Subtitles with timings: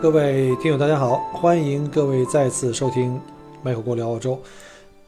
[0.00, 3.20] 各位听友，大家好，欢迎各位再次收听
[3.64, 4.40] 麦克郭聊澳洲。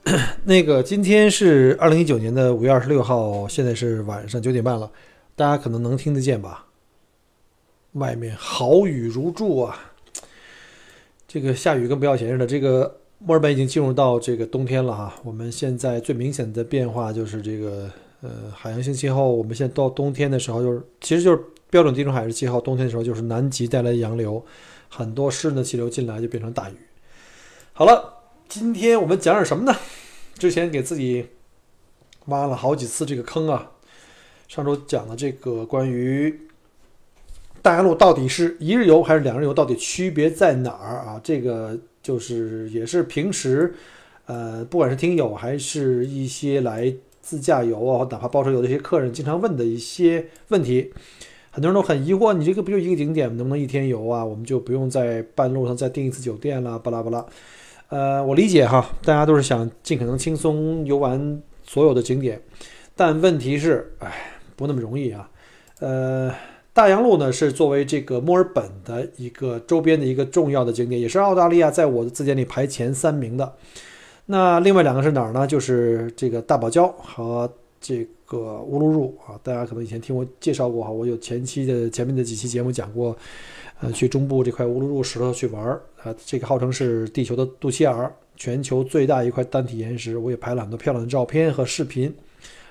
[0.42, 4.90] 那个，今天是二零一九年的五月二十六号，现在是晚上九点半了，
[5.36, 6.66] 大家可能能听得见吧？
[7.92, 9.92] 外面好雨如注啊！
[11.28, 12.44] 这个下雨跟不要钱似的。
[12.44, 15.14] 这个墨尔本已经进入到这个冬天了哈。
[15.22, 17.88] 我们现在最明显的变化就是这个
[18.22, 19.32] 呃海洋性气候。
[19.32, 22.60] 我们现在到冬天的时候，就是其实就是标准地中海式气候。
[22.60, 24.44] 冬天的时候就是南极带来的洋流。
[24.92, 26.74] 很多湿润的气流进来就变成大雨。
[27.72, 28.12] 好了，
[28.48, 29.78] 今天我们讲点什么呢？
[30.36, 31.28] 之前给自己
[32.26, 33.70] 挖了好几次这个坑啊。
[34.48, 36.40] 上周讲的这个关于
[37.62, 41.20] 大洋路到底是一日游还是两日游，到底区别在哪儿啊？
[41.22, 43.72] 这个就是也是平时
[44.26, 50.92] 呃，不管是听友还是一些来自驾游啊，哪怕包车游的一些客人经常问的一些问题。
[51.52, 54.24] 很多人都很疑惑，你这个不就一个景点，能不能一天游啊？
[54.24, 57.26] 我们就不用在半路上再订一次酒店了，巴拉巴拉。
[57.88, 62.40] 呃，我理解哈，大家都是想尽可能轻松游完所有的景点，
[62.94, 65.28] 但问题是，哎，不那么容易啊。
[65.80, 66.32] 呃，
[66.72, 73.52] 大洋路呢是作为这个墨尔本的一个周边的一个重要的景点，也是澳大利亚在我的字典里排前三名的。
[74.26, 75.44] 那另外两个是哪儿呢？
[75.44, 78.06] 就是这个大堡礁和这。
[78.30, 83.16] 个乌鲁鲁啊，大家可能以前听我介绍过哈，我有前期的前面的几期节目讲过，
[83.80, 92.14] 呃，去中部这块乌鲁鲁石头去玩儿啊，这个号称是地球的肚脐眼儿，全球最大一块单体岩石，我也拍了很多漂亮的照片和视频，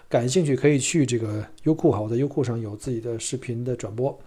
[0.08, 4.18] 感兴趣可以去这个优酷哈，我在优酷上有自己的视频的转播。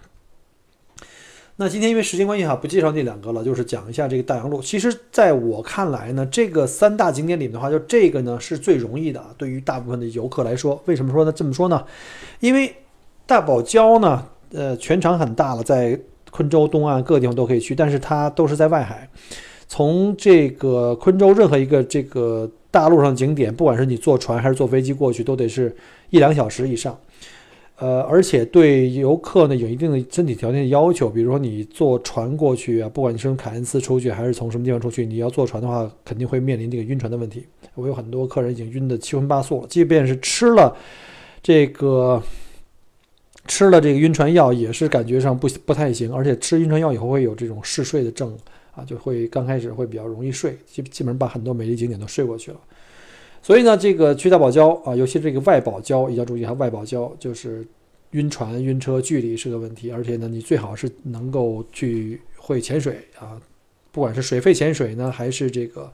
[1.63, 4.61] 那今天因为时间关系哈，不介绍那两个了，就是讲一下这个大洋路。
[4.61, 10.83] 其实，在我看来呢，这个三大景点里面的话，就这个呢是最容易的，对于大部分的游客来说。
[10.87, 11.31] 为什么说呢？
[11.31, 11.85] 这么说呢？
[12.41, 12.75] 因为
[13.27, 15.97] 大堡礁呢，呃，全长很大了，在
[16.33, 19.09] 昆州东岸各个地方都可以去，但是它都是在外海。
[19.69, 25.73] 从这个昆州任何一个这个大陆上景点，不管是你坐船还是坐飞机过去，都得是
[26.11, 26.99] 一两小时以上。
[27.83, 37.45] 呃，而且对游客呢有一定的身体条件的要求，比如说你坐船过去啊，不管你是从凯恩斯出去还是从什么地方出去，你要坐船的话，肯定会面临这个晕船的问题。
[37.75, 40.77] 我有很多客人已经晕得七荤八素了，即便是吃了
[41.43, 42.23] 这个
[43.49, 46.15] 吃了这个晕船药，也是感觉上不不太行。
[46.15, 48.33] 而且吃晕船药以后会有这种嗜睡的症
[48.77, 52.61] 啊，就会刚开始会比较容易睡，基基本上把很多美丽景点都睡过去了。
[53.43, 56.53] 所以呢，这个去大堡礁啊，尤其这个外堡礁，一定要注意它。
[56.53, 57.67] 外堡礁就是
[58.13, 59.91] 晕船、晕车，距离是个问题。
[59.91, 63.41] 而且呢，你最好是能够去会潜水啊，
[63.91, 65.93] 不管是水肺潜水呢，还是这个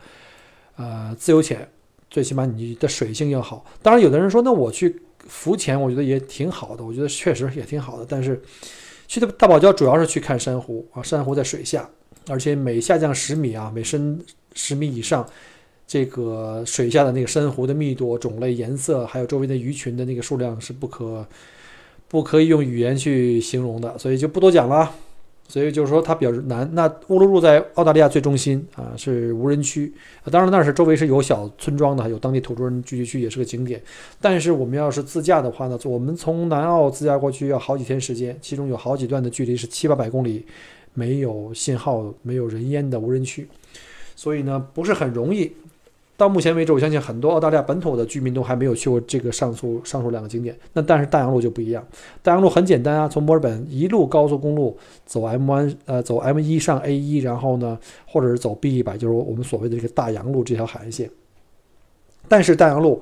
[0.76, 1.66] 呃自由潜，
[2.10, 3.64] 最起码你的水性要好。
[3.80, 6.84] 当然，有的人说，那我去浮潜，我觉得也挺好的。
[6.84, 8.04] 我觉得确实也挺好的。
[8.06, 8.38] 但是
[9.06, 11.88] 去大堡礁主要是去看珊瑚啊，珊瑚在水下，
[12.28, 14.20] 而且每下降十米啊，每深
[14.52, 15.26] 十米以上。
[15.88, 21.26] 这个水下的那个珊瑚的密度、种类、颜色，还有周围的鱼群的那个数量是不可
[22.06, 24.94] 不可以用语言去形容的，所以就不多讲了。
[25.50, 26.68] 所以就是说它比较难。
[26.74, 29.90] 那乌鲁鲁在澳大利亚最中心啊，是无人区。
[30.30, 33.82] 当然那是周围是有小村庄的，有当地土著人聚集区，也是个景点。
[34.20, 40.44] 但是我们要是自驾的话呢，我们从南澳自驾过去要好几天时间，其中有好几段的距离是七八百公里，
[40.92, 43.48] 没有信号、没有人烟的无人区，
[44.14, 45.50] 所以呢不是很容易。
[46.18, 50.54] 到目前为止，我相信很多澳大利亚本土的居民都还没有去过这个上述上述两个景点。
[50.72, 51.86] 那但是大洋路就不一样，
[52.22, 54.76] 大洋路很简单啊，从墨尔本一路高速公路
[55.06, 61.08] 走 M1，呃，走 M1 上 A1，然后呢，或者是走 B100，就是我们所谓的这个大洋路这条海岸线。
[62.26, 63.00] 但是大洋路，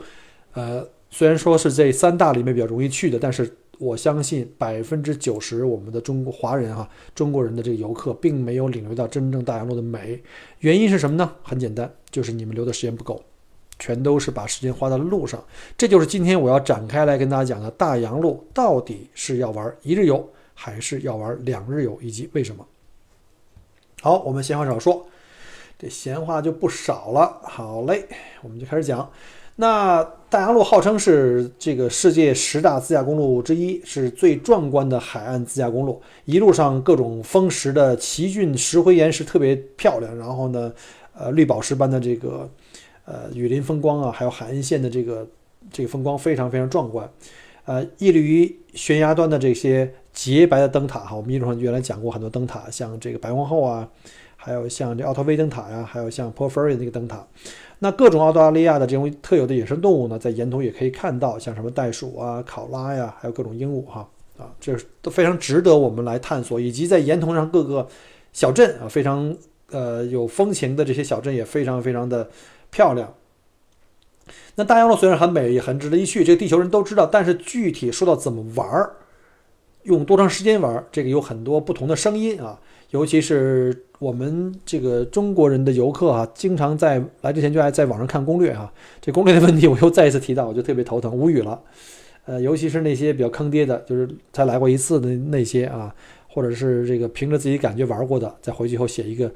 [0.52, 3.50] 呃，虽然说是这三大里面比较容易去的，但是。
[3.78, 10.22] 我相信百分之九十我们的中国华人哈，中国人的这个游客并没有领略到真正大洋路的美，
[10.60, 11.30] 原因是什么呢？
[11.42, 13.22] 很简单，就是你们留的时间不够，
[13.78, 15.42] 全都是把时间花在路上。
[15.76, 22.66] 这就是今天我要展开来跟大家讲的大洋路到底是要玩一日游还是要玩两日游，以及为什么。
[24.00, 25.06] 好，我们闲话少说，
[25.78, 27.40] 这闲话就不少了。
[27.42, 28.06] 好嘞，
[28.42, 29.10] 我们就开始讲。
[29.58, 36.00] 那大洋路号称是这个世界十大自驾公路之一，是最壮观的海岸自驾公路。
[36.26, 40.70] 一路上各种风蚀的奇峻石灰岩石特别漂亮，然后呢，
[41.14, 42.46] 呃，绿宝石般的这个
[43.06, 45.26] 呃雨林风光啊，还有海岸线的这个
[45.72, 47.08] 这个风光非常非常壮观。
[47.64, 53.88] 呃，屹立于悬崖端的这些洁白的灯塔哈，我们一路上原来讲过很多灯塔，像这个白皇后啊，
[54.36, 57.26] 还有像这奥特威灯塔呀，还有像 p o r f i r y 那个灯塔。
[57.78, 64.08] 那各种澳大利亚的这种特有的野生动物呢，在沿途也可以看到，像什么袋鼠啊、考拉呀，还有各种鹦鹉哈
[64.38, 66.58] 啊，这都非常值得我们来探索。
[66.58, 67.86] 以及在沿途上各个
[68.32, 69.36] 小镇啊，非常
[69.70, 72.30] 呃有风情的这些小镇也非常非常的
[72.70, 73.12] 漂亮。
[74.54, 77.04] 那大洋路虽然很美，也很值得一去，这地球人都知道。
[77.04, 78.96] 但是具体说到怎么玩儿，
[79.82, 82.58] 用多长时间玩儿，这个有很多不同的声音啊，
[82.90, 83.82] 尤其是。
[83.98, 88.70] 我们这个中国人的游客啊，经常在来之前就爱在网上看攻略哈。
[89.00, 91.58] 这攻略的问题我又再一次提到，我就特别头疼，无语了。
[92.26, 95.94] 呃，尤其是那些比较坑爹的，就是才来过一次的那些啊，
[96.28, 99.32] 或者是这个凭着自己感觉玩过的，再回去后写一个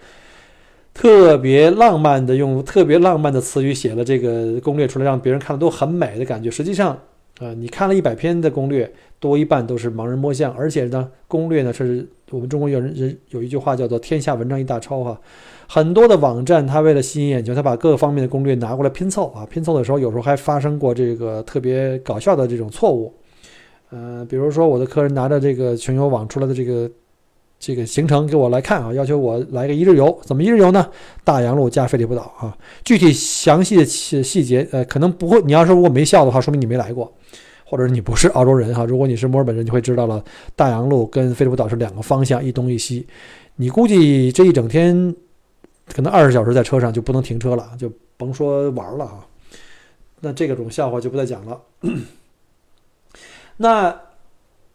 [0.93, 6.51] 特别浪漫的，用特别浪漫的词语写了这个攻略出来，让别人看了都很美的感觉。
[6.51, 7.01] 实际上，
[7.39, 12.07] 呃，你看了一百篇的攻略，多一半都是盲人摸象，而且呢，攻略呢是。
[12.31, 15.21] 我们中国有人人有一句话叫做“天下文章一大抄”哈，
[15.69, 23.13] 很多的网站他为了吸引眼球，他把各个方面的攻略拿过来拼凑啊，拼凑的时候有时候还发生过这个特别搞笑的这种错误，
[23.91, 26.91] 呃，比如说我的客人拿着这个穷游网出来的这个
[27.59, 30.89] 这个行程给我来看啊，要求我来个一日游，怎么一日游呢？
[31.25, 37.13] 大洋路加费利浦岛啊，具体详细的细细节呃可能不会，你要是如果没笑的话，说明你没来过。
[37.71, 40.21] 或者你不是澳洲人哈，如果你是墨尔本人，你会知道了，
[40.57, 43.07] 大洋路跟菲利普岛是两个方向，一东一西。
[43.55, 45.15] 你估计这一整天，
[45.87, 49.25] 可能二十小时在车上就不能停车了，就甭说玩了啊。
[50.19, 51.61] 那这个种笑话就不再讲了。
[53.59, 53.97] 那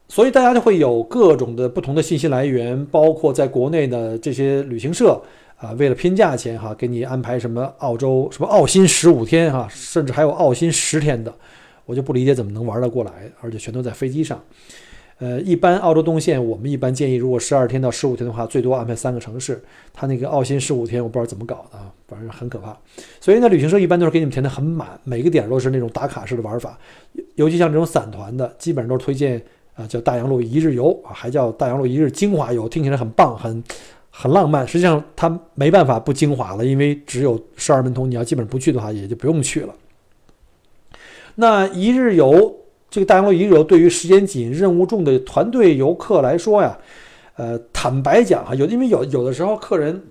[0.08, 5.22] 所以大家就会有各种的不同的信息来源，包括在国内的这些旅行社
[5.58, 11.36] 啊，为了拼价钱哈，给你安排什么澳洲什么澳新十五天哈，甚至还有澳新十天的。
[11.86, 14.42] 我就不理解怎么能玩得过来，而且全都在飞机上。
[15.18, 19.64] 呃，一般澳洲东线，我们一般建议，如果十二天到十五天的话，最多安排三个城市。
[19.94, 22.78] 他那个澳新十五天，我不知道怎么搞的啊，反正很可怕。
[23.22, 26.78] 所以呢，旅行社一般都是给你们填的很满，每个点都是那种打卡式的玩法。
[27.36, 29.42] 尤其像这种散团的，基本上都是推荐
[29.74, 33.64] 啊，叫大洋路一日游啊，还叫大洋路一日精华游，听起来很棒，很
[34.10, 34.68] 很浪漫。
[34.68, 39.74] 实际上它没办法不精华了，因为只有十二门通，你要基本不去的话，也就不用去了。
[41.36, 42.56] 那一日游，
[42.90, 46.78] 这个大洋路一日游，对于时间紧、任务重的团队游客来说呀，
[47.36, 50.04] 呃，坦白讲啊，有因为有有的时候客人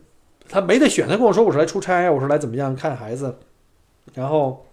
[0.49, 3.37] 他没得选，他跟我说我是来出差，我说来怎么样看孩子，
[4.15, 4.67] 然后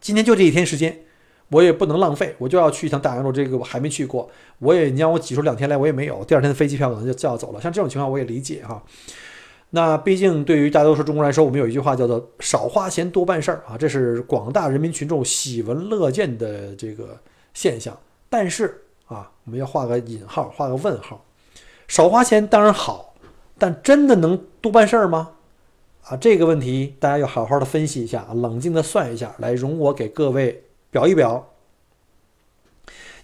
[0.00, 0.98] 今天就这一天时间，
[1.48, 4.28] 我也不能浪费，我就要去一趟大洋路，这个我还没去过，
[4.58, 8.82] 我也你让我挤出两天来，我也没有，第二天的飞机票可能就就要走了，像这种情况我也理解哈。
[9.74, 17.18] 那毕竟对于大多数中国人来说，我们有一句话叫做“少花钱多办事儿”啊，这是广大人民群众喜闻乐见的这个
[17.54, 17.98] 现象。
[18.30, 21.24] 但是啊，我们要画个引号，画个问号。
[21.88, 23.16] 少花钱当然好，
[23.58, 25.32] 但真的能多办事儿吗？
[26.04, 30.62] 啊，这个问题大家要好好的分析一下，冷静的算一下，来容我给各位
[30.92, 31.50] 表一表。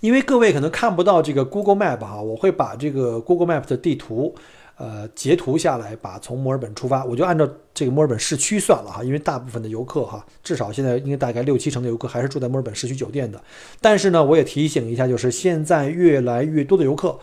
[0.01, 4.35] 因为各位可能看不到这个 Google Map 哈，我会把这个 Google Map 的地图。
[4.81, 13.39] 呃，截图下来，把从墨尔本出发，我就按照这个墨尔本市区算了哈，因为大部分的游客哈，至少现在应该大概六七成的游客还是住在墨尔本市区酒店的。
[13.79, 17.19] 但是呢，我也提醒一下，就是现在越来越多的游客，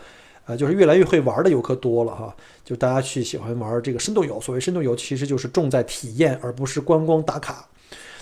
[0.46, 2.32] 呃，就是越来越会玩的游客多了哈，
[2.64, 4.40] 就大家去喜欢玩这个深度游。
[4.40, 7.68] 所谓深度游，其实就是重在体验，而不是观光打卡。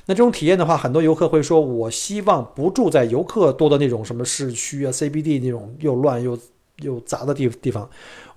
[0.07, 6.39] 那这种体验的话，很多游客会说，我希望不住在游客多的那种什么市区啊、CBD 那种又乱又
[6.83, 7.89] 又杂的地地方。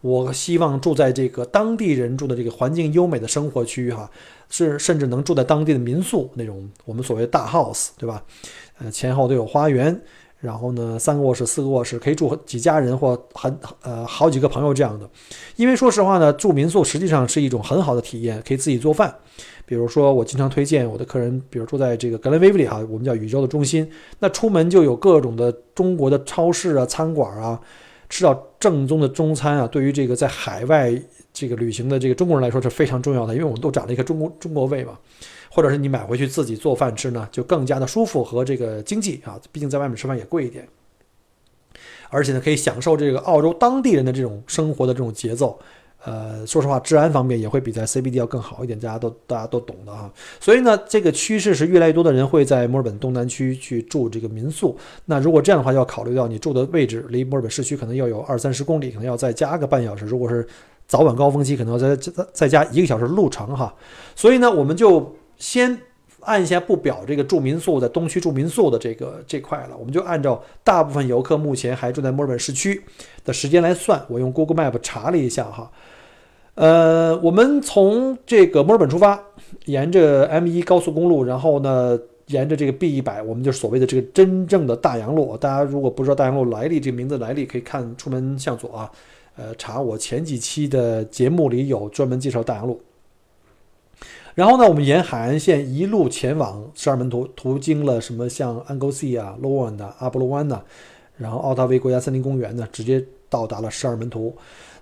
[0.02, 4.10] 我希望住在这个当地人住的这个环境优美的生活区哈，
[4.50, 8.24] 是甚至能住在当地的民宿那种我们所谓大 house，对吧？
[8.78, 10.02] 呃，前后都有花园，
[10.40, 15.10] 然后呢，三个卧室、四个卧室，可以住几家人或很呃好几个朋友这样的。
[15.58, 19.14] 因为说实话呢，住民宿实际上是一种很好的体验，可以自己做饭。
[19.66, 27.60] 比如说，我经常推荐我的客人，比如住在这个格兰威里哈，我们叫宇宙的中心，那出门就有各种的中国的超市啊、餐馆啊。
[28.10, 30.92] 吃到正宗的中餐啊，对于这个在海外
[31.32, 34.98] 这个旅行的这个中国人来说是非常重要的，因为我们都长了一个中国中国胃嘛，
[35.50, 40.68] 或者是你买回去自己做饭吃呢，就更加的舒服和这个经济啊，毕竟在外面吃饭也贵一点，
[42.10, 45.60] 而且呢可以享受这个澳洲当地人的这种生活的这种节奏，
[46.06, 50.10] 呃，说实话，治安方面也会比在 CBD 要更好一点，大家都大家都懂的啊。
[50.40, 54.78] 所以呢，这个趋势是越来越多的人会在墨尔本东南区去住这个民宿。
[55.06, 60.06] 那如果这样的话，要考虑到你住的位置离墨尔本市区可能要有二三十公里，可能要再加个半小时。
[60.06, 60.48] 如果是
[60.88, 63.74] 早晚高峰期，可能要再再再加一个小时路程哈。
[64.16, 65.78] 所以呢，我们就先
[66.22, 72.82] 按下不表这个住民宿在东区住民宿的这个这块了，我们就按照大部分游客目前还住在墨尔本市区
[73.24, 74.04] 的时间来算。
[74.08, 75.72] 我用 Google Map 查了一下哈。
[76.56, 79.24] 呃，我们从这个墨尔本出发，
[79.66, 81.98] 沿着 M1 高速公路，然后呢，
[82.28, 85.38] 沿着这个 B100，我们就所谓的这个真正的大洋路。
[85.38, 88.92] 大家如果不知道大洋路来历，这个名字来历，可以看出门向左啊。
[89.38, 92.82] 呃，查我前几期的节目里有专门介绍大洋路。
[94.40, 100.62] 然后呢，我们沿海岸线一路前往十二门徒，途经了什么像安戈西啊、罗湾的阿波罗湾呐，
[101.18, 104.34] 然后奥塔维国家森林公园呢，直接到达了十二门徒。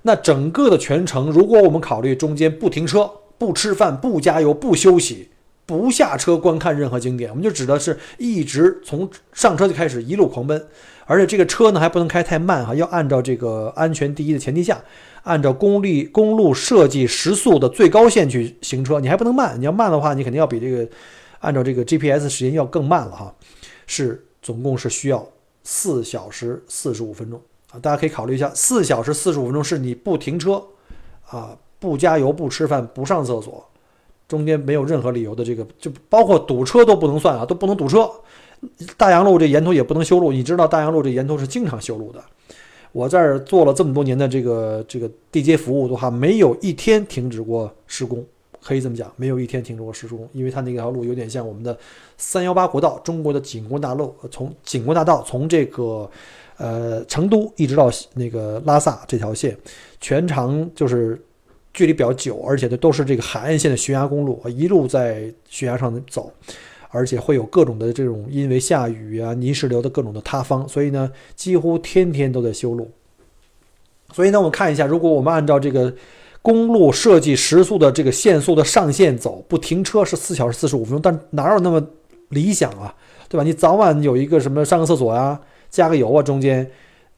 [0.04, 3.10] 那整个的全程，如果我们考虑中间不停车、
[3.40, 5.28] 不吃饭、不加油、不休息、
[5.66, 10.68] 不下车观看任何景点，我们就指的是一直从上车就开始一路狂奔，
[11.08, 14.80] 而且这个车呢还不能开太慢哈，要按照这个安全第一的前提下，
[15.24, 20.88] 按照公路公路设计时速的最高限去行车，你还不能慢，你要慢的话，你肯定要比这个
[21.40, 23.34] 按照这个 GPS 时间要更慢了哈，
[23.88, 25.28] 是总共是需要
[25.64, 27.42] 四小时四十五分钟。
[27.72, 30.64] 啊，大家可以考虑一下，四小时四十五分钟是你不停车，
[31.30, 33.66] 啊，不加油、不吃饭、不上厕所，
[34.28, 38.10] 中间没有任何理由的这个，就包括堵车都不能算啊，都不能堵车。
[38.98, 42.24] 大洋路这沿途也不能修路，你知道大洋路这沿途是经常修路的。
[42.92, 48.26] 我这儿做了这么多年的这个这个地接服务的话，没有一天停止过施工，
[48.62, 51.78] 可以这么讲，没有一天停止过施工，因为它那条路有点像我们的
[52.18, 56.10] 三幺八国道，中国的景观大路，从景观大道从这个。
[56.60, 59.56] 呃，成都一直到那个拉萨这条线，
[60.02, 61.22] 全长就是
[61.72, 66.34] 距离比较久，而且呢都是这个海岸线的悬崖公路，一路在悬崖上走，
[66.98, 72.90] 而且会有各种的这种因为下雨啊、泥石流的各种的塌方，所以呢几乎天天都在修路。
[74.14, 75.94] 所以呢，我们看一下，如果我们按照这个
[76.42, 81.86] 公路设计时速的这个限速的上限走，不停车是四小时四十五分钟，但哪有那么
[82.30, 82.96] 理想啊，
[83.30, 83.44] 对吧？
[83.44, 85.40] 你早晚有一个什么上个厕所呀？
[85.70, 86.66] 加个油啊，中间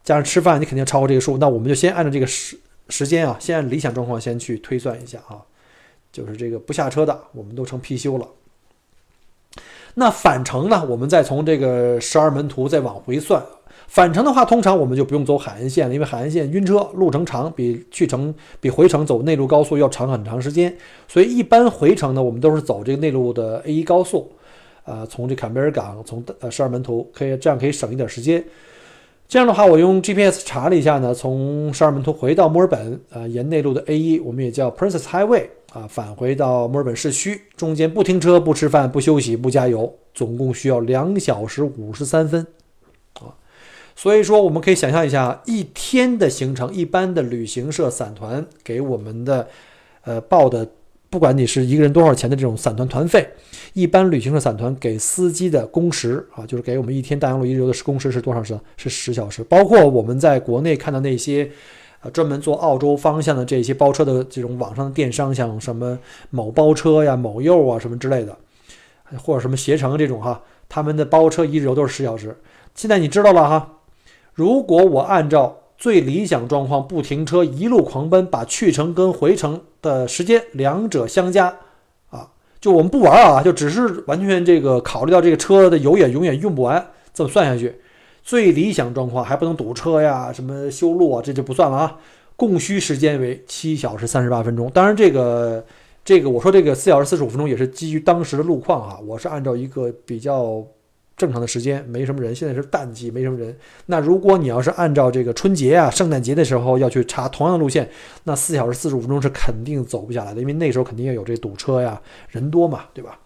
[0.02, 1.38] 加上吃饭，你肯定超过这个数。
[1.38, 2.58] 那我们就先按照这个时
[2.88, 5.38] 时间啊，先按理想状况先去推算一下啊。
[6.12, 8.26] 就是这个不下车的，我们都成貔貅了。
[9.94, 13.42] 那返程呢，我们再从这个十二门徒再往回算。
[13.88, 20.72] 返程的话，通常我们就不用走海岸线了，因为海岸线晕车，路程长，比去程比回程走内陆高速要长很长时间。
[21.08, 24.30] 所以一般回程呢，我们都是走这个内陆的 A1 高速。
[24.84, 28.42] 呃，从这坎贝尔港，从呃十二门徒，可以这样可以省一点时间。
[29.28, 42.46] 这样的话，我用 GPS 查了一下呢，从十二门徒回到墨尔本，呃，沿内陆的 A1，我们也叫 Princess Highway，啊，返回到墨尔本市区，中间不停车、不吃饭、不休息、不加油，总共需要两小时五十三分，
[43.14, 43.34] 啊，
[43.94, 49.48] 所以说我们可以想象一下，一天的行程，一般的旅行社散团给我们的，
[50.02, 50.68] 呃，报的。
[51.08, 53.28] 不管你是一个人多少钱的这种散团团费，
[53.72, 58.56] 一般旅行社散团给司机的工时啊，就是给我们一天大洋路一日游的工时是多少时？
[58.76, 59.42] 是十小时。
[59.42, 61.50] 包括我们在国内看到那些，
[62.02, 65.98] 呃，专门做澳洲方向的这些包车的这种网上的电商，像什么
[66.30, 68.36] 某包车呀、某柚啊什么之类的，
[69.18, 72.36] 或者什么携程这种哈，他们的包车一日游都是十小时。
[72.74, 73.78] 现在你知道了哈，
[74.34, 79.60] 如果我按照最理想状况，不停车一路狂奔，把去程跟回程。
[79.82, 81.56] 的时间两者相加，
[82.10, 82.28] 啊，
[82.60, 87.80] 就我们不玩啊，就只是完全这个考虑到这个车的油也永远用不完，这么算下去，
[88.22, 91.98] 最理想状况还不能堵车呀，什么修路啊，这就不算了啊。
[92.36, 95.64] 供需时间为七小时三十八分钟，当然这个
[96.04, 100.64] 这个我说这个四小时四十五分钟也是基于当时的路况啊，我是按照一个比较。
[101.16, 103.54] 正常的时间没什么人，现在是淡季，没什么人。
[103.84, 107.86] 那如果你要是按照这个春节啊、圣诞节的时候要去查同样的路线，
[108.24, 112.00] 那四小时四十五分钟是肯定走不下来的，因为那时候肯定要有这堵车呀，
[112.30, 113.18] 人多嘛，对吧？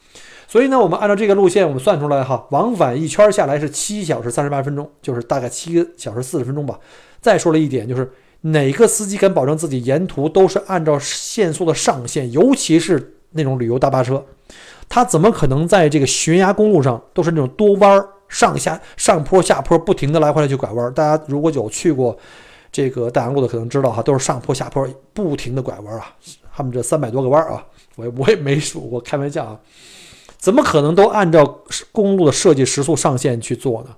[0.55, 6.79] 所以呢，我们按照这个路线，我们算出来哈，往返一圈下来是七小时三十八分钟，就是大概七个小时四十分钟吧。
[7.21, 8.09] 再说了一点，就是
[8.43, 14.25] 哪个司机敢保证自己沿途都是按照限速的上限，尤其是那种旅游大巴车？
[14.89, 20.95] 他怎么可能在这个悬崖公路上都是那种多弯儿、上下上坡下坡，不停的来回来去拐弯？
[20.95, 22.17] 大家如果有去过
[22.71, 26.15] 这个大洋路的，可能知道哈，都是上坡下坡，不停的拐弯啊。
[26.55, 29.59] 他们这三百多个弯啊，我我也没数过，开玩笑啊，
[30.45, 33.97] 怎么可能都按照公路的设计时速上限去做呢？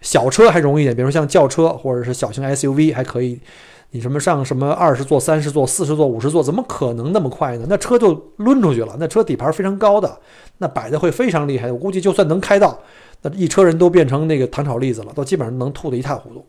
[0.00, 3.38] 小车还容易点，比如说像轿车或者是小型 SUV 还可以。
[3.92, 7.66] 你什么上什么二十座、三十座、四十座、五十座，怎么可能那么快呢？
[7.68, 10.18] 那车就抡出去了，那车底盘非常高的，
[10.58, 11.70] 那摆的会非常厉害。
[11.70, 12.76] 我估计就算能开到，
[13.20, 16.44] 那一车人都变成那个糖炒栗子了，都基本上能吐得一塌糊涂。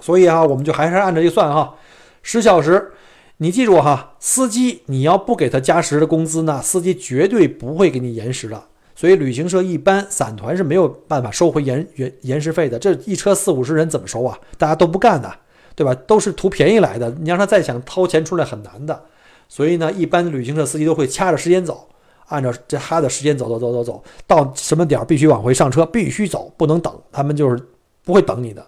[0.00, 1.74] 所以啊，我们就还是按照一算哈，
[2.22, 2.92] 十小时，
[3.38, 8.62] 你记住哈，司机你要不给他加时的工资呢，司机绝对不会给你延时的。
[8.94, 14.38] 所以旅行社一般散团是没有办法收回延延延时费的，这一车四五十人怎么收啊？
[14.56, 15.28] 大家都不干的，
[15.74, 15.92] 对吧？
[16.06, 19.02] 都是图便宜来的，你让他再想掏钱出来很难的。
[19.48, 21.88] 所以呢，一般旅行社司机都会掐着时间走，
[22.26, 27.60] 按照这他的时间走走走走走，到什么点儿必须往回上车，必须走，不能等，他们就是
[28.04, 28.64] 不会等你的。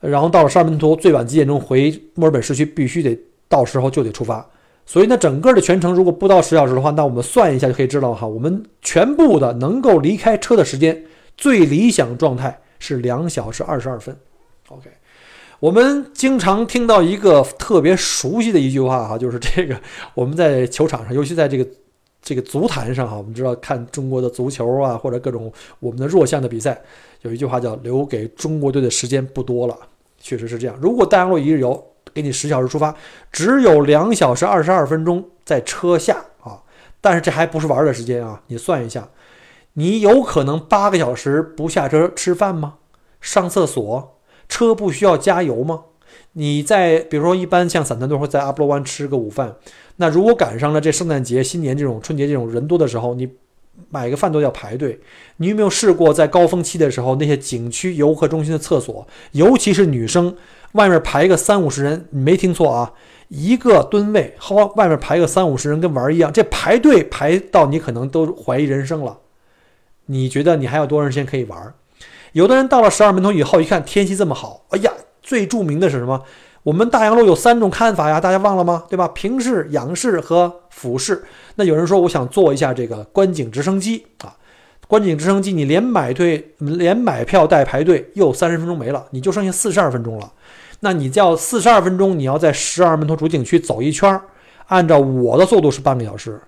[0.00, 3.16] 然后到了十二门图，最晚几点钟回墨尔本市区，必须得
[3.50, 4.48] 到时候就得出发。
[4.86, 11.04] 所以呢，整个的全程如果不到十小时的话，那我们算一下就可以知道哈，我们全部的能够离开车的时间，
[11.36, 14.16] 最理想状态是两小时二十二分。
[14.68, 14.90] OK，
[15.60, 19.80] 我们经常听到一个特别熟悉的一句话哈，就是这个
[20.14, 21.64] 我们在球场上，尤其在这个
[22.20, 26.76] 这个足坛上哈，我们知道看中国的足球啊，或者各种我们的弱项的比赛，
[27.22, 29.78] 有一句话叫“留给中国队的时间不多了”，
[30.18, 30.76] 确实是这样。
[30.82, 31.86] 如果大洋路一日游。
[32.12, 32.94] 给你十小时出发，
[33.30, 36.62] 只有两小时二十二分钟在车下啊！
[37.00, 38.42] 但是这还不是玩的时间啊！
[38.46, 39.08] 你算一下，
[39.74, 42.74] 你有可能八个小时不下车吃饭吗？
[43.20, 44.18] 上厕所？
[44.48, 45.84] 车不需要加油吗？
[46.32, 49.56] 你在比如说一般像散团队会在阿波罗湾吃个午饭，
[49.96, 53.28] 那如果赶上了这圣诞节、新年这种春节这种人多的时候，你
[53.88, 55.00] 买个饭都要排队。
[55.38, 60.36] 你有没有试过在高峰期的时候，那些景区游客中心的厕所，尤其是女生？
[60.72, 62.92] 外面排个三五十人，你没听错啊，
[63.26, 69.18] 一个蹲位，好，外面排个三五十人跟玩一样，这排队排到你可能都怀疑人生了。
[70.06, 71.74] 你觉得你还有多长时间可以玩？
[72.32, 76.22] 有的人到了十二门头以后，一看天气这么好，哎呀，最著名的是什么？
[76.62, 78.84] 我们大洋路有三种看法呀，大家忘了吗？
[78.88, 79.08] 对吧？
[79.08, 81.22] 平视、仰视和俯视。
[81.54, 84.36] 那有人说，我想坐一下这个观景直升机啊，
[84.86, 90.30] 观景直升机你连买队连买票带排队又三十分钟没了，你就剩下四十二分钟了。
[90.80, 94.22] 那你叫四十二分钟，你要在十二门头主景区走一圈儿，
[94.66, 96.40] 按照我的速度是半个小时，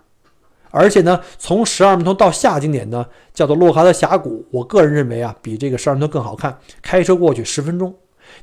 [0.70, 7.94] 而且呢，从十二门头到下景点呢，叫做洛哈德峡谷，我个人认为啊，比这个十二门头更好看，开车过去十分钟，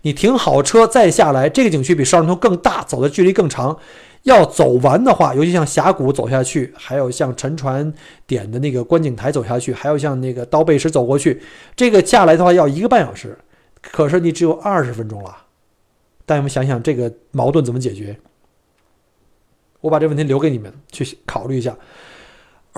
[0.02, 3.78] 你停好车再下来，这个景区比十二门头更大，走的距离更长，
[4.24, 7.94] 要走完的话，尤其像峡谷走下去，还有像沉船
[8.26, 11.42] 点的那个观景台走下去，还有像那个刀背石走过去，
[11.76, 13.38] 这个下来的话要一个半小时，
[13.82, 15.38] 可是你只有二十分钟了。
[16.26, 18.18] 大家们想想这个矛盾怎么解决？
[19.82, 21.76] 我把这问题留给你们去考虑一下。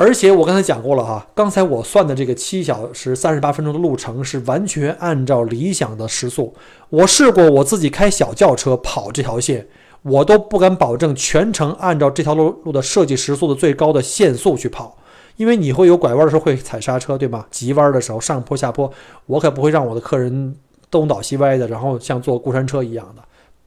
[0.01, 6.55] 而且我刚才讲过了哈，刚才我算的这个七小时三十八分钟的路程是完全按照理想的时速。
[6.89, 9.67] 我试过我自己开小轿车跑这条线，
[10.01, 14.97] 我都不敢保证全程按照这条路路的设计时速的最高的限速去跑，
[15.35, 17.45] 因为你会有拐弯的时候会踩刹车，对吗？
[17.51, 18.91] 急弯的时候上坡下坡，
[19.27, 20.55] 我可不会让我的客人
[20.89, 23.21] 东倒西歪的，然后像坐过山车一样的。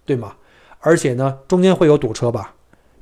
[0.05, 0.33] 对吗？
[0.81, 2.55] 而且呢，中间会有堵车吧，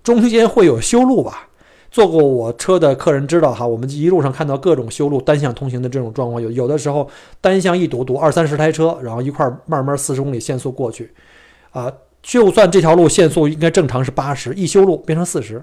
[0.03, 1.49] 中间会有修路吧。
[1.93, 7.07] 坐过我车的客人知道哈，我们一路上看到各种修路、单向通行的这种状况，有有的时候
[7.39, 11.13] 单向一堵，堵二三十台车，然后一块慢慢四十公里限速过去，
[11.71, 15.59] 啊，就算这条路限速应该正常是八十，一修路变成四十，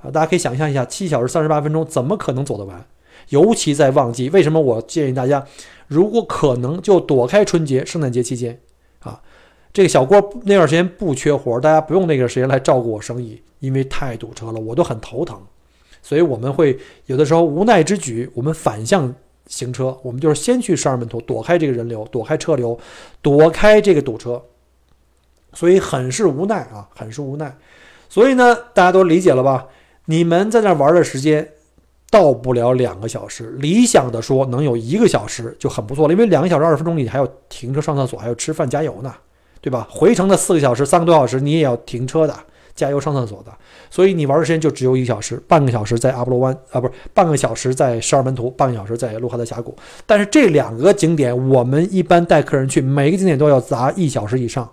[0.00, 2.82] 啊，大家可以想象一下，七小时三十八分钟怎么可能走得完？
[3.28, 5.44] 尤其在旺季，为什么我建议大家，
[5.88, 8.58] 如果可能就躲开春节、圣诞节期间，
[9.00, 9.20] 啊。
[9.74, 15.38] 这个小郭那段时间不缺活，大家不用那个时间来照顾我生意，因为太堵车了，我都很头疼。
[16.06, 19.12] 所以我们会有的时候无奈之举，我们反向
[19.48, 22.78] 行车，我们就是先去十二门头躲开这个人流，躲开车流，
[23.20, 24.40] 躲开这个堵车。
[25.52, 27.52] 所以很是无奈啊，很是无奈。
[28.08, 29.66] 所以呢，大家都理解了吧？
[30.04, 31.48] 你们在那玩的时间
[32.08, 39.12] 到不了两个小时，理想的说能有一个小时就很不错了，因为两个小时二十分钟里还要停车上厕所，还要吃饭加油呢。
[39.60, 39.88] 对吧？
[39.90, 42.38] 回程的四个小时，三个多小时，你也要停车的、
[42.76, 43.50] 加油、上厕所的，
[43.90, 49.74] 所以你玩的时间就只有一个小时，半个小时在阿波罗湾啊，不是半个小时在十二门图，半个小时在洛哈德峡谷。
[50.06, 54.70] 但是这两个景点，我们一般带客人去，每个景点都要砸一小时以上，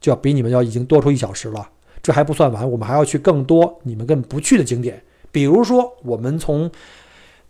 [0.00, 1.66] 就要比你们要已经多出一小时了。
[2.02, 6.70] 这还不算完，我们还要去更多你们根本不去的景点，比如说我们从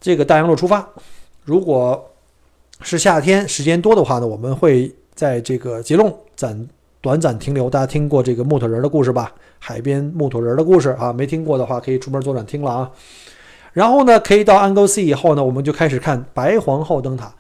[0.01, 0.89] 这个大洋路出发，
[1.45, 2.13] 如果
[2.83, 4.95] 是夏天时间多的话呢，我们会。
[5.13, 6.67] 在这个吉隆暂
[7.01, 9.33] 短暂停留，大家听过这个木头人的故事吧？
[9.59, 12.91] 海边木头人的故事啊，没听过的话可以出门左转听了啊。
[13.73, 17.33] 然后呢，可以到 Anglesea 以后呢，我们就开始看白皇后灯塔。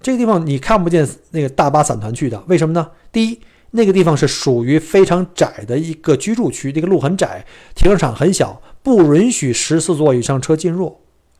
[0.00, 2.88] 这个地方你看不见那个大巴散团去的，为什么呢？
[3.10, 3.40] 第一，
[3.72, 10.96] 那个地方是属于非常窄的一个居住区，这个路很窄，停车场很小，不允许十四座以上车进入，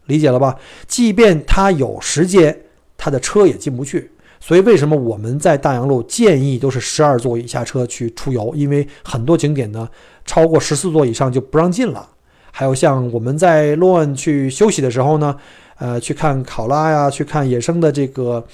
[0.07, 0.57] 理解了吧？
[0.89, 2.63] 即便他有时间，
[2.97, 4.11] 他的车也进不去。
[4.41, 8.55] 所以为什么我们在大洋路建议都是十二座以下车去出游？
[8.55, 9.89] 因为很多景点呢，
[10.25, 12.09] 超过十四座以上就不让进了。
[12.51, 15.37] 还有像我们在洛恩去休息的时候呢，
[15.79, 18.45] 呃，去看考拉呀，去看野生的这个。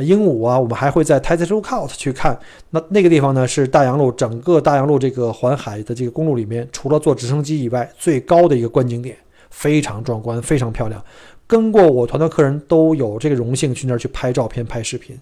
[0.00, 2.38] 鹦鹉啊，我们还会在 t i t a Lookout 去看。
[2.70, 9.16] 那那个地方呢，是大洋路整个大洋路这个环海的这个公路里面，除了坐直升机以外，最高的一个观景点，
[9.50, 11.04] 非常壮观，非常漂亮。
[11.48, 15.18] 跟过我团的客人都有这个荣幸去那儿去拍照片、拍视频。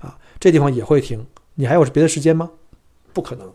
[0.00, 1.24] 啊，这地方也会停。
[1.54, 2.50] 你还有别的时间吗？
[3.12, 3.52] 不可能。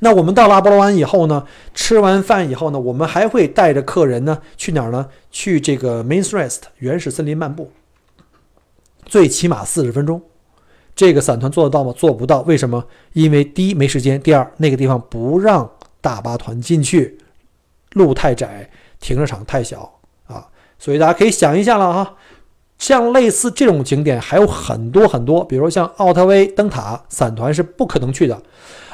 [0.00, 5.08] 那我们到了阿波罗湾以后呢，吃完饭以后呢，我们还会带着客人呢去哪儿呢？
[5.30, 7.72] 去这个 Main Forest 原始森林漫步。
[9.06, 10.20] 最起码四十分钟，
[10.94, 11.92] 这个散团做得到吗？
[11.96, 12.86] 做不到，为什么？
[13.14, 17.18] 因为第一没时间，第二那个地方不让大巴团进去，
[17.92, 20.00] 路太窄，停车场太小，
[20.82, 22.16] 所以大家可以想一下了哈。
[22.76, 28.36] 像类似这种景点还有很多很多，比如像奥特威灯塔，散团是不可能去的。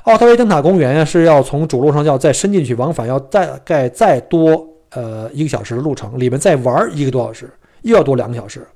[0.02, 8.66] 奥特威灯塔公园呀是要从主路上要再伸进去，往返要大概再多呃一个小时的路程，里面再玩一个多小时，又要多两个小时。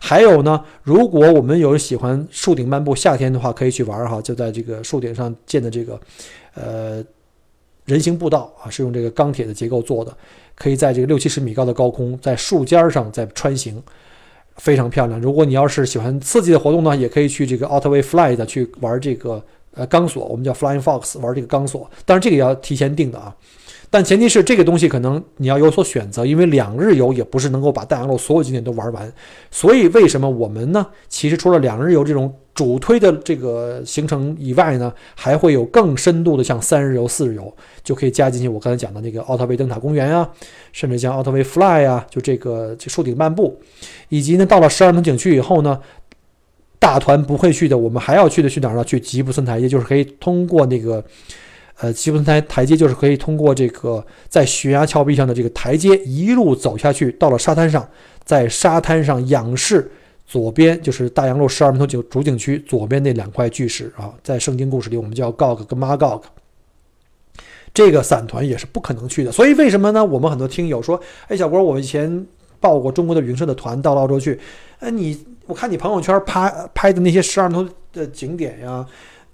[0.00, 6.00] 还有呢，如果我们有喜欢树顶漫步，夏天的话可以去玩哈，就在这个树顶上建的这个，
[6.54, 7.04] 呃，
[7.88, 10.14] 人行步道啊，是用这个钢铁的结构做的，
[10.54, 13.82] 可以在这个六七十米高的高空，在树尖上在穿行，
[14.56, 15.18] 非常漂亮。
[15.18, 23.34] 如果你要是喜欢刺激的活动呢，也可以去这个 Outway Fly 的去玩这个呃钢索，我们叫 Flying Fox 玩这个钢索，当然这个也要提前定的啊。
[23.90, 29.10] 但前提是这个东西可能你要有所选择，因为两日游也不是能够把大洋路所有景点都玩完。
[29.50, 30.86] 所以为什么我们呢？
[31.08, 37.50] 其实除了两日游这种主推的这个行程以外呢，还会有更深度的，像三日游、四日游，
[37.82, 38.46] 就可以加进去。
[38.46, 40.28] 我刚才讲的那个奥特维灯塔公园啊，
[40.70, 43.58] 甚至像奥特维 Fly 啊，就这个树顶漫步，
[44.10, 45.80] 以及呢到了十二门景区以后呢，
[46.78, 48.84] 大团不会去的，我们还要去的去哪儿呢？
[48.84, 51.02] 去吉布森台阶，就是可以通过那个。
[51.80, 57.88] 呃，基本台台阶就是可以通过这个在悬崖峭壁上的这个台阶一路走下去，到了沙滩上，
[58.24, 59.88] 在沙滩上仰视
[60.26, 66.22] 左边就是大洋路十二门头景主景区左边那两块巨石啊，在圣经故事里我们叫 Gog 跟 Magog，
[67.72, 69.30] 这个散团也是不可能去的。
[69.30, 70.04] 所以为什么呢？
[70.04, 72.26] 我们很多听友说，哎，小郭，我以前
[72.58, 74.36] 报过中国的旅行社的团到澳洲去，
[74.80, 78.84] 哎，你我看你朋友圈拍拍的那些十二门头的景点呀。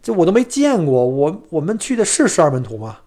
[0.04, 2.98] 这我都没见过，我我们去的是十二门徒吗？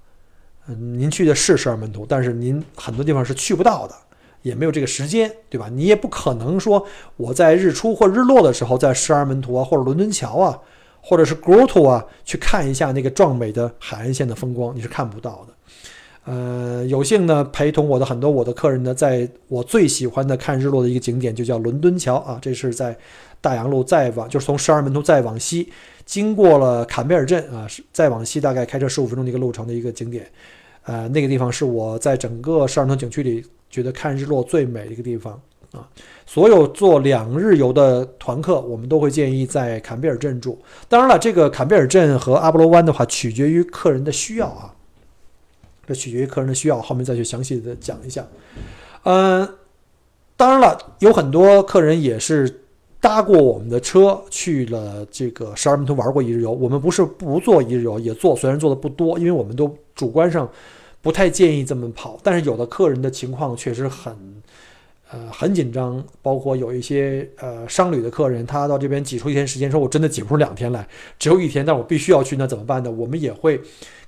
[0.68, 3.94] 嗯，您去的是十二门徒，但是您很多地方是去不到的，
[4.42, 5.70] 也没有这个时间，对吧？
[5.72, 6.84] 你也不可能说
[7.16, 10.60] 我在日出或日落的时候在十二门徒啊，或者伦敦桥啊，
[11.00, 15.54] 或者是 Grotto 啊，去看一下那个壮美的海岸线的风光，你是看不到的。
[16.26, 22.98] 呃，有幸呢陪同我的很多我的客人呢，在我最喜欢的看日落的一个景点就叫伦敦桥啊，这是在
[23.40, 25.72] 大洋路再往就是从十二门徒再往西。
[26.08, 30.26] 经过了坎贝尔镇啊，是再往西大概开车十五分钟的一个路程的一个景点，
[30.86, 35.38] 呃，那个地方是我在整个十二通景区里觉得看日落最美的一个地方
[35.74, 35.86] 啊。
[36.26, 40.58] 所有做两日游的团客，我们都会建议在坎贝尔镇住。
[40.88, 44.74] 当然了，这个坎贝尔镇和阿波罗湾的话，取决于客人的需要啊，
[45.86, 48.26] 这取决于客人的需要，后面再去详细的讲一下。
[49.04, 49.46] 嗯，
[50.38, 52.62] 当然了，有很多客人也是。
[53.00, 60.50] 搭过我们的车去了这个十二门徒玩过一日游，我们不是不做一日游，也做，虽然做的不多，因为我们都主观上
[61.02, 62.20] 不太建议这么跑。
[62.24, 64.14] 但是有的客人的情况确实很，
[65.12, 70.88] 呃，很紧张，包括有一些呃商旅的客人，他到这边挤出一天时间，说我真的挤不出两天来，
[71.20, 72.92] 只有一天，但我必须要去，那怎么办呢？
[72.92, 73.62] 我们也会。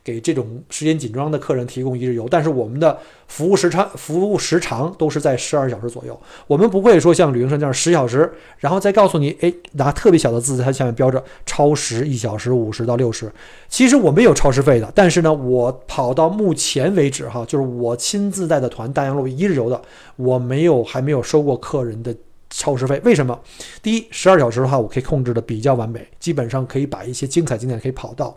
[0.04, 6.20] 给这种时间紧张的客人提供一日游，但是我们的服务时长服务时长都是在十二小时左右。
[6.48, 13.32] 我们不会说像旅行社这样十小时，然后再告诉你，哎，拿特别小的字在它下面标着超时一小时五十到六十。
[13.68, 19.80] 其实我们有超时费的，但是呢，我跑到目前为止哈，就是我亲自带的团大洋路一日游的，
[20.16, 22.16] 我没有还没有收过客人的
[22.50, 23.00] 超时费。
[23.04, 23.40] 为什么？
[23.84, 28.36] 第一，十二小时的话，我可以控制的比较完美，基本上可以把一些精彩景点可以跑到。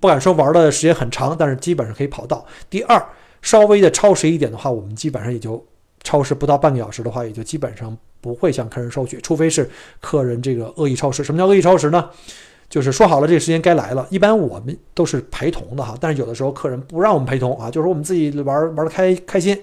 [0.00, 2.44] 不敢说玩的时间很长，但是基本上可以跑到。
[2.68, 3.00] 第二，
[3.42, 5.64] 稍微的超时一点的话，我们基本上也就
[6.02, 11.22] 超时不到半个小时的话，也就基本上不会向客人收取，除非是客人这个恶意超时。
[11.22, 12.08] 什么叫恶意超时呢？
[12.68, 19.60] 就是说好了这个时间该来了，一般我们都是陪同的哈，但是有的时候客人不让我们陪同啊，就是我们自己玩玩的开开心。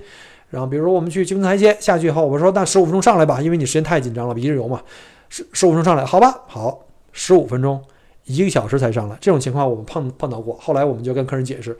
[0.50, 4.82] 然后比如说我们去金台阶下去以后，我说那十五分钟上来吧，因为你时间太紧张了，一日游嘛，
[5.30, 7.82] 十十五分钟上来，好吧，好，十五分钟。
[8.28, 10.56] 一个小时才上来，这种情况我们碰碰到过。
[10.62, 11.76] 后来我们就跟客人解释，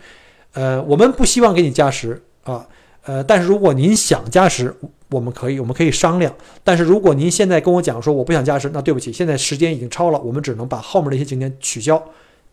[0.54, 2.66] 呃，我们不希望给你加时啊，
[3.04, 4.74] 呃，但是如果您想加时，
[5.10, 6.34] 我们可以，我们可以商量。
[6.64, 12.02] 但是如果您现在跟我讲说我不想加时，那对不起，现在时间已经超了，我们只能把后面的一些景点取消、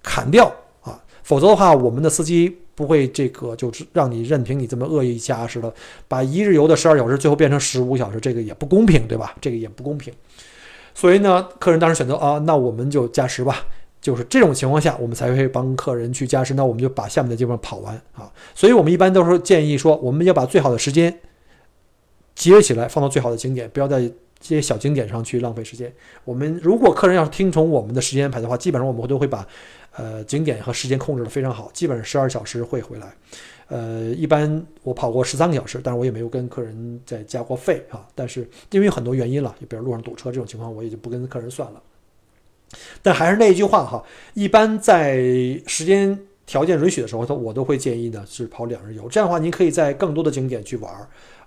[0.03, 0.53] 砍掉
[0.83, 5.73] 啊，否则的话，我们的司机不会这个就是让你任凭你这么恶意加时的，
[6.09, 9.35] 把一日游的十二小时最后变成十五小时，这个也不公平，对吧？
[9.41, 10.13] 这个也不公平。
[10.95, 13.65] 所以呢，客人当时选择啊，那我们就加时吧。
[14.05, 16.53] 就是这种情况下，我们才会帮客人去加时。
[16.53, 18.31] 那我们就把下面的地方跑完啊。
[18.55, 21.21] 所以我们一般都是建议说，我们要把最好的时间
[22.35, 24.15] 集约起来，放到最好的景点，不要在这
[24.55, 25.91] 些小景点上去浪费时间。
[26.27, 29.49] 我们如果客人要是听从我们的时间安排的话，基本上我们都会把
[29.97, 33.11] 呃景点和时间控制的非常好，基本上十二小时会回来。
[33.69, 38.07] 呃，一般我跑过十三个小时，但是我也没有跟客人再加过费啊。
[38.15, 41.83] 但是因为很多原因了，就比如路上堵车这种情况，我也就不跟客人算了。
[43.05, 45.19] 但还是那一句话哈，一般在
[45.67, 49.07] 时间条件允许的时候，都我都会建议呢是跑两日游。
[49.11, 50.91] 这样的话，您可以在更多的景点去玩，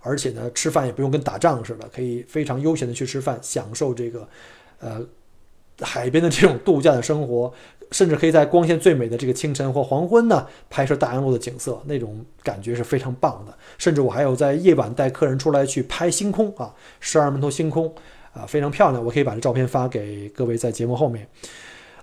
[0.01, 4.29] 而且呢吃饭也不用跟打仗似的，可以非常悠闲的去吃饭，享受这个
[4.79, 5.01] 呃
[5.81, 7.51] 海边的这种度假的生活，
[7.89, 13.57] 甚至可以在光线最美的这个清晨或黄昏呢拍摄大洋路的景色，那种感觉是非常棒的。
[13.79, 17.91] 甚至我还有在夜晚带客人出来去拍星空啊，十二门头星空。
[18.37, 21.27] 啊，非常漂亮，我可以把这照片发给各位在节目后面。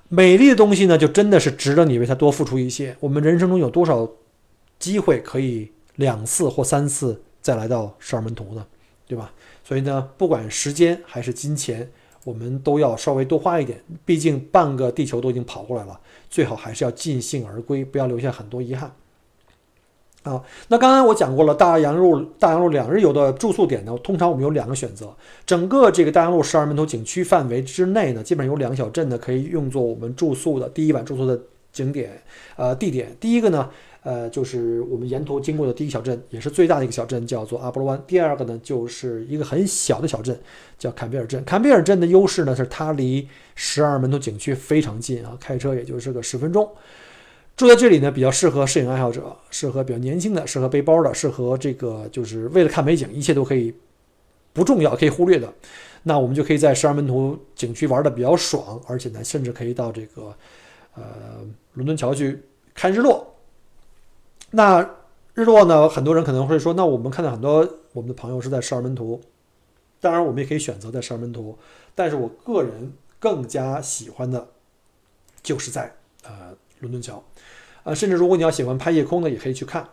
[0.08, 2.96] 美丽的东西呢，就真的是值得你为它多付出一些。
[3.00, 4.08] 我们人生中有多少
[4.78, 8.66] 机会可以两次或三次再来到十二门徒呢？
[9.06, 9.32] 对吧？
[9.62, 11.90] 所以呢，不管时间还是金钱，
[12.24, 13.82] 我们都要稍微多花一点。
[14.04, 18.94] 毕竟半个地球都已经跑过来了，最好还是要尽兴而归，不要留下很多遗憾。
[20.24, 25.14] 啊，那刚刚我讲过了，大洋路大洋路两日游的住宿点呢，通常我们有两个选择。
[25.46, 31.38] 整个这个大洋路十二门头景区范围之内呢，基本上有两个小镇呢可以用作我们住宿的第一晚住宿的
[31.72, 32.10] 景点，
[32.56, 33.14] 呃，地点。
[33.20, 33.68] 第一个呢，
[34.02, 38.02] 呃，就是我们沿途经过的第一个小镇，也是最大的一个小镇，叫做阿波罗湾。
[38.06, 40.40] 第二个呢，就是一个很小的小镇，
[40.78, 41.44] 叫坎贝尔镇。
[41.44, 46.66] 坎贝尔镇的优势呢，是它离十二门头景区非常近啊，开车也就是个十分钟。
[47.56, 53.72] 住在这里呢，比较适合摄影爱好者，适合比较年轻的，适合背包的，适合这个就是为了看美景，一切都可以
[54.52, 55.52] 不重要，可以忽略的。
[56.02, 60.34] 那我们就可以在十二门徒景区玩的比较爽，而且呢，甚至可以到这个
[60.94, 61.02] 呃
[61.74, 62.42] 伦敦桥去
[62.74, 63.34] 看日落。
[64.50, 64.82] 那
[65.34, 69.20] 日落呢，很多人可能会说，那我们看到很多我们的朋友是在十二门徒，
[70.00, 71.56] 当然我们也可以选择在十二门徒，
[71.94, 74.48] 但是我个人更加喜欢的
[75.42, 77.22] 就是在呃伦敦桥。
[77.82, 79.86] 呃，甚至如果你要喜欢拍夜空的，也可以去看，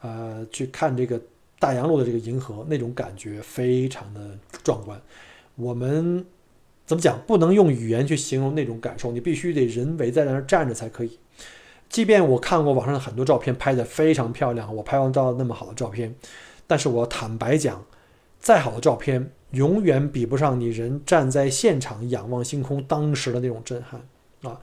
[0.00, 1.20] 呃，去看这个
[1.60, 5.00] 大洋路的这个银河，那种感觉非常的壮观。
[5.54, 6.26] 我们
[6.84, 7.20] 怎么讲？
[7.26, 11.18] 不能用语言去形容那种感受，你必须得人围在那儿站着才可以。
[11.88, 16.12] 即便我看过网上的很多照片，拍的非常漂亮，我拍完照那么好的照片，
[16.66, 17.86] 但是我坦白讲，
[18.40, 24.00] 再好的照片，永远比不上你人站在现场仰望星空当时的那种震撼
[24.42, 24.60] 啊。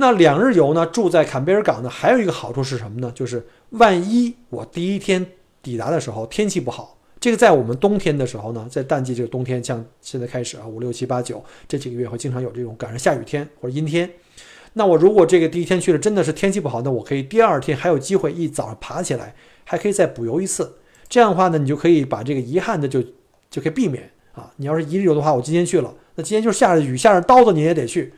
[0.00, 0.86] 那两日游呢？
[0.86, 3.10] 住在坎贝尔港呢，还有一个好处是什么呢？
[3.16, 5.26] 就是万一我第一天
[5.60, 14.08] 抵达的时候天气不好，这个在我们冬天的时候呢，在淡季这个冬天，像现在开始啊，五六七八九这几个月会经常有这种赶上下雨天或者阴天。
[14.74, 19.34] 那我如果这个第一天去了真的是天气不好，那我可以第二天还有机会一早上爬起来，
[19.64, 20.76] 还可以再补游一次。
[21.08, 23.02] 这样的话呢，你就可以把这个遗憾的就
[23.50, 24.52] 就可以避免啊。
[24.58, 28.14] 你要是一日游的话，我今天去了，那今天就是下着雨下着刀子你也得去，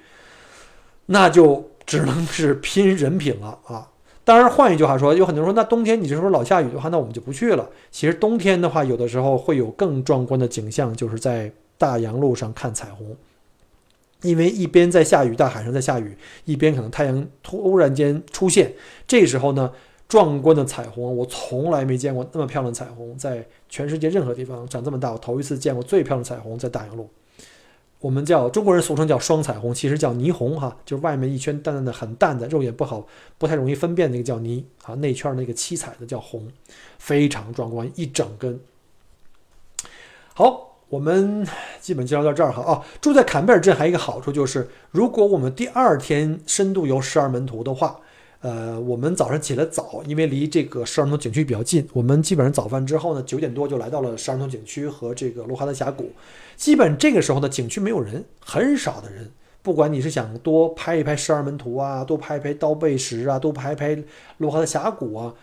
[1.07, 1.70] 那就。
[1.91, 3.91] 只能是拼人品了啊！
[4.23, 7.69] 当然，换一句话说，有很多人说，那冬天你是说老下雨的话，那我们就不去了。
[7.91, 13.17] 其实冬天的话，有的时候会有更壮观的景象，就是在大洋路上看彩虹。
[14.23, 18.73] 因为一边在下雨，大海上在下雨，一边可能太阳突然间出现，
[19.09, 19.73] 这时候呢，
[20.07, 27.11] 壮观的彩虹，我从来没见过那么漂亮的彩虹，在全世界任何地方长这么大，我头一次见过最漂亮的彩虹在大洋路。
[28.01, 36.49] 我们叫中国人俗称叫双彩虹，其实叫霓虹哈，就是外面一圈淡淡的、很淡的，肉眼不好、不太容易分辨那个叫霓啊，内圈那个七彩的叫红，
[36.99, 38.59] 非常壮观，一整根。
[40.35, 41.47] 好，我们
[41.81, 48.01] 基本介绍到这儿哈啊，住在坎贝尔镇还有一个好处就是，如果我们第二天深度游十二门徒的话。
[48.43, 51.87] 呃，我们早上起来早，因为离这个十二门景区比较近。
[51.93, 56.11] 我们基本上早饭之后呢，九点多就来到了十二门景区和这个罗哈德峡谷。
[56.57, 59.31] 基本这个时候呢，景区没有人，很少的人。
[59.63, 64.03] 不管你是想多拍一拍十二门徒啊，多拍一拍刀背石啊，多拍一拍
[64.39, 65.35] 罗哈的峡谷啊，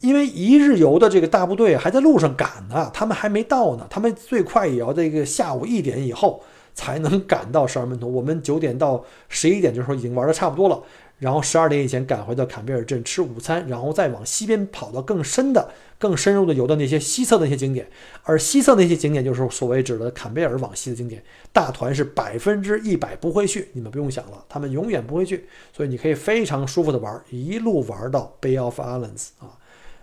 [0.00, 6.40] 因为一日游的这个大部队还在路上赶呢，他们还没到呢，他们最快也要这个下午一点以后。
[6.74, 8.06] 才能赶到十二门头。
[8.06, 10.80] 我们九点到十一点的时候已经玩的差不多了，
[11.18, 17.88] 然后十二点以前赶回到坎贝尔镇吃午餐，然后再往西边跑到更深的、更深入的游的那些西侧的那些景点。
[18.22, 29.58] 而西侧那些景点就是所谓指的坎贝尔往西的景点，大团是百分之一百不会去，你们不用想了，他们永远不会去，所以你可以非常舒服的玩，一路玩到 Bay of Islands 啊。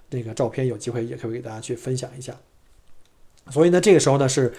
[0.09, 2.35] 那个照片有机会也可以给大家去分享一下。
[3.51, 4.53] 所以呢，这个时候呢是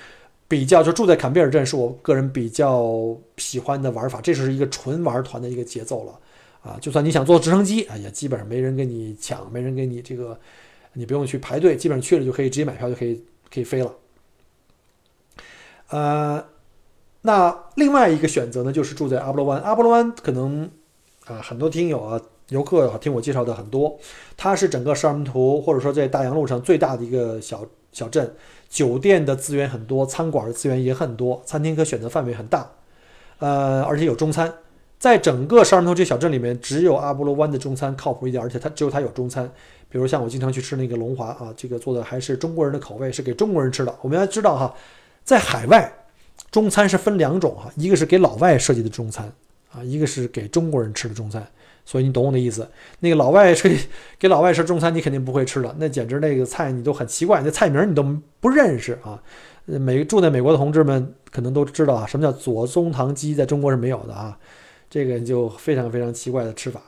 [0.48, 4.20] 比较就住在坎贝尔镇，是我个人比较喜欢的玩法。
[4.22, 6.18] 这是一个纯玩团的一个节奏了
[6.66, 6.76] 啊！
[6.80, 10.38] 就算你想坐直升机啊，也基本上没人跟你抢，没人给你这个，
[10.94, 13.94] 你不用去排队，基本上去了就可以直接买票就可以可以飞了。
[15.90, 16.44] 呃，
[17.22, 19.60] 那另外一个选择呢，就是住在阿波罗湾。
[19.62, 20.68] 阿波罗湾可能
[21.26, 22.20] 啊，很多听友啊。
[22.50, 23.98] 游客啊听我介绍的很多，
[24.36, 28.36] 它是整个沙门图或者说在大洋路上最大的一个小小镇，
[28.68, 32.70] 酒店的资源很多，餐馆的资源也很多，餐厅可选择范围很大，
[33.40, 34.54] 呃，而且有中餐。
[34.98, 39.50] 在整个沙尔门图这小镇里面，只有阿波罗湾的中餐靠谱一点，而且它只有它有中餐。
[39.88, 43.94] 比如像我经常去吃那个龙华啊，这个做的还是中国人的口味，是给中国人吃的。
[44.02, 44.74] 我们要知道哈，
[45.22, 45.92] 在海外
[46.50, 49.30] 中餐是分两种哈，一个是给老外设计的中餐
[49.72, 51.46] 啊，一个是给中国人吃的中餐。
[51.84, 53.72] 所以你懂我的意思，那个老外是
[54.18, 58.04] 给老外吃中餐，你肯定不会吃的，那简直那个菜你都很奇怪，那菜名你都
[58.40, 59.22] 不认识啊。
[59.66, 64.36] 美住在美国的同志们可能都知道啊，什么叫左宗棠鸡，在中国是没有的啊，
[64.88, 66.80] 这个就非常非常奇怪的吃法。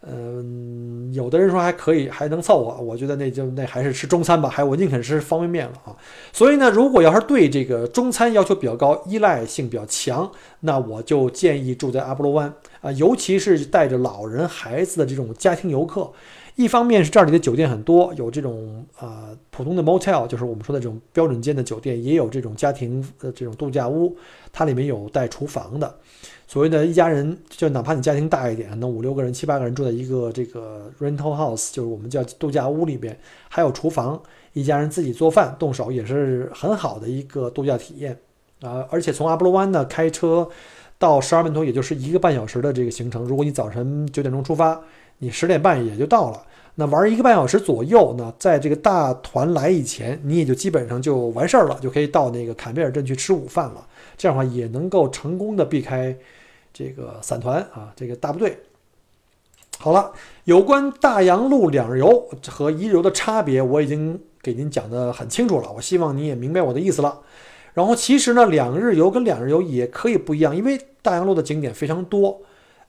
[0.00, 2.80] 嗯，有的人说还可以，还能凑合。
[2.80, 5.96] 我觉得那就那还是吃中餐吧，还我宁肯吃方便面了啊。
[6.32, 16.08] 所以呢，如果要是对这个中餐要求比较高，依赖性比较强，那我就建议住在阿波罗湾啊，尤其是带着老人孩子的这种家庭游客。
[16.54, 24.16] 一方面是这里的酒店很多，有这种啊普通的 motel，就是我们说的这种标准间的酒店，也有这种家庭的这种度假屋，
[24.52, 25.92] 它里面有带厨房的。
[26.48, 33.14] 所谓的一家人，就哪怕你家庭大一点，能五六个人、七八个人住在一个这个 rental house，就是我们叫度假屋里边，
[33.50, 34.18] 还有厨房，
[34.54, 38.18] 一家人自己做饭动手也是很好的一个度假体验
[38.62, 38.82] 啊！
[38.90, 40.48] 而且从阿波罗湾呢开车
[40.98, 43.24] 到十二门头，也就是一个半小时的这个行程。
[43.24, 44.80] 如果你早晨九点钟出发，
[45.18, 46.42] 你十点半也就到了。
[46.76, 53.86] 那玩一个半小时左右呢，在这个大团来以前，你也就基本上就完事儿了，就可以到那个坎贝尔镇去吃午饭了。
[54.16, 56.16] 这样的话也能够成功的避开。
[56.78, 58.56] 这个散团啊，这个大部队。
[59.80, 60.12] 好了，
[60.44, 65.72] 有关大洋路两日游和一日游的差别，我已经给您讲得很清楚了。
[65.72, 67.20] 我希望你也明白我的意思了。
[67.74, 72.40] 然后，其实呢，两日游跟两日游也可以不一样，因为大洋路的景点非常多。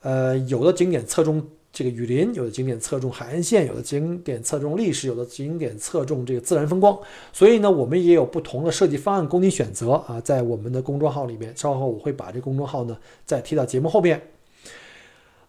[0.02, 1.48] 呃，有的景点侧重。
[1.72, 6.98] 这个雨林有的景点侧重海岸线，有的景点侧重历史，有的景点侧重这个自然风光。
[7.32, 10.20] 所以呢，我们也有不同的设计方案供你选择啊。
[10.20, 14.20] 在我们的公众号里面，稍后我会把这公众号呢再提到节目后面。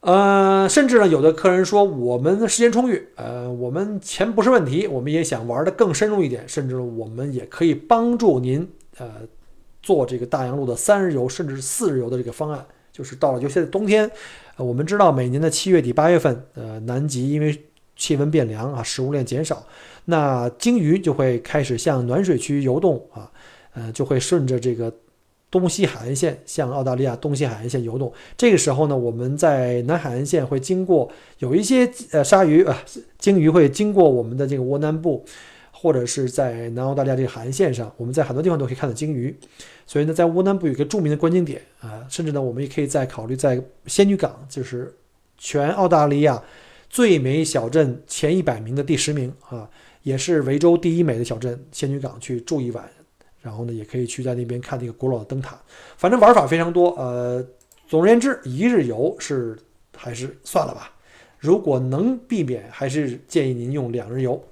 [0.00, 9.10] 呃，甚至呢，有的客人说我们的时间充裕，呃，我们钱不是问题，我们也想玩的更深入一点，甚至我们也可以帮助您呃
[9.82, 12.64] 做这个大洋路的三日游甚至四日游的这个方案。
[12.92, 14.10] 就是到了，就现在冬天，
[14.64, 17.56] 我们知道每年的七月底八月份，呃，南极因为
[17.96, 19.64] 气温变凉啊，食物链减少，
[20.04, 23.30] 那鲸鱼就会开始向暖水区游动啊，
[23.74, 24.92] 呃，就会顺着这个
[25.50, 28.12] 东西海岸线向澳大利亚东西海岸线游动。
[28.36, 32.82] 这个时候呢，我们在南海岸线会经过有一些呃鲨鱼啊，
[33.18, 35.24] 鲸鱼会经过我们的这个窝南部。
[35.82, 39.34] 或者是在南澳大利亚这个海岸线上，我们在很多地方都可以看到鲸鱼。
[39.86, 44.94] 所以呢，在乌南部有一个著名的观景点啊，甚至呢，我们也可以再考虑在仙女港，就是
[45.38, 46.42] 全澳大利亚
[46.90, 49.66] 最美小镇前一百名的第十名啊，
[50.02, 52.86] 也是维州第一美的小镇仙女港去住一晚，
[53.40, 55.58] 然后呢，也可以去在那边看那个古老的灯塔。
[55.96, 56.90] 反正玩法非常多。
[56.98, 57.42] 呃，
[57.88, 59.56] 总而言之，一日游是
[59.96, 60.92] 还是算了吧。
[61.38, 64.44] 如果能避免，还是建议您用两日游。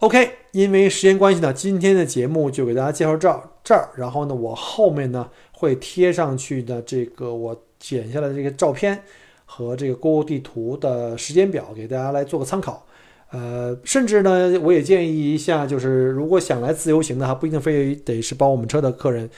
[0.00, 3.90] OK，因为时间关系呢，今天的节目就给大家介绍到这儿。
[3.96, 9.02] 然后呢，我后面呢会贴上去的这个我剪下来的这个照片
[9.44, 12.86] 和这个 Google 地图的时间表，给大家来做个参考。
[13.30, 19.28] 呃，甚至呢，我也建议一下，就是如果想来自由行的哈，不一定非得是包我们车的客人，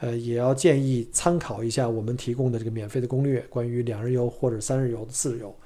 [0.00, 5.56] 呃，也要建议参考一下我们提供的这个免费的攻略，关于两日游或者三日游、四日游。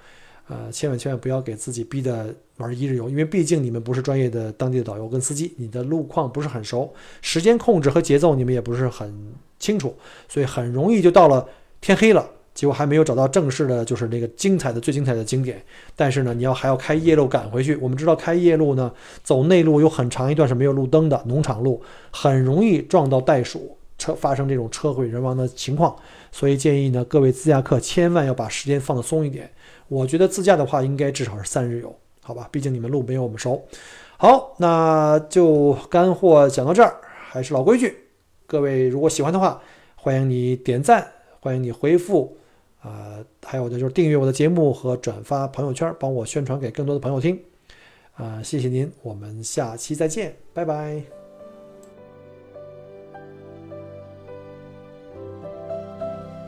[0.48, 6.92] 呃，千万千万不要给自己逼的玩一日游，因为毕竟你们不是专业的当地的导游跟司机，你的路况不是很熟，
[7.22, 9.94] 时间控制和节奏你们也不是很清楚，
[10.28, 11.46] 所以很容易就到了
[11.80, 15.62] 天黑了，结果还没有找到正式的，就是那个精彩的最精彩的景点。
[15.96, 17.74] 但是呢，你要还要开夜路赶回去。
[17.76, 18.92] 我们知道开夜路呢，
[19.22, 25.94] 走内陆有很长一段是没有路灯的农场路，很容易撞到袋鼠车发生这种车毁人亡的情况，
[26.32, 29.50] 所以建议呢，各位自驾客千万要把时间放得松一点。
[29.88, 32.48] 我觉得自驾的话，应该至少是三日游，好吧？
[32.50, 33.62] 毕竟你们路没有我们熟。
[34.16, 36.96] 好，那就干货讲到这儿，
[37.28, 37.94] 还是老规矩，
[38.46, 39.60] 各位如果喜欢的话，
[39.96, 41.06] 欢迎你点赞，
[41.40, 42.36] 欢迎你回复，
[42.80, 47.38] 啊，还有的就是订阅我的节目和转发朋友圈，帮我宣传给更多的朋友听。
[48.14, 51.23] 啊，谢谢您，我们下期再见，拜拜。